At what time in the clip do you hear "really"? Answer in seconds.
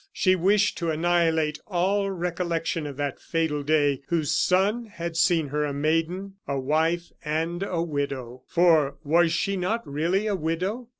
9.87-10.25